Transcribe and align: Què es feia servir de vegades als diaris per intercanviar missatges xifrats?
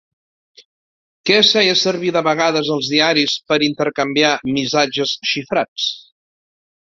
Què 1.29 1.35
es 1.41 1.51
feia 1.57 1.75
servir 1.81 2.09
de 2.15 2.23
vegades 2.27 2.71
als 2.77 2.89
diaris 2.93 3.35
per 3.51 3.59
intercanviar 3.67 4.33
missatges 4.57 5.13
xifrats? 5.35 5.87